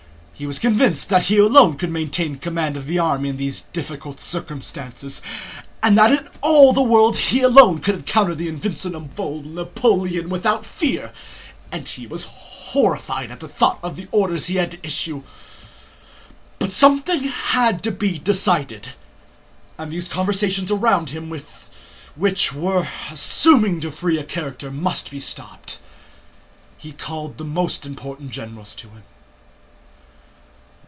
[0.33, 4.19] He was convinced that he alone could maintain command of the army in these difficult
[4.19, 5.21] circumstances,
[5.83, 11.13] and that in all the world he alone could encounter the invincible Napoleon without fear,
[11.71, 15.21] and he was horrified at the thought of the order he had to issue.
[16.57, 18.93] But something had to be decided,
[19.77, 21.29] and these conversations around him
[22.15, 25.77] which were assuming too free a character must be stopped.
[26.79, 29.03] He called the most important generals to him.